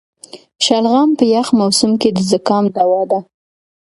شلغم 0.65 1.09
په 1.17 1.23
یخ 1.35 1.47
موسم 1.59 1.91
کې 2.01 2.09
د 2.13 2.19
زکام 2.31 2.63
دوا 2.75 3.01
ده. 3.11 3.19